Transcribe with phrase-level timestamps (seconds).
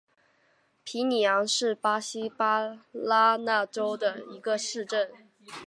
[0.83, 5.11] 皮尼扬是巴西巴拉那州的一个市镇。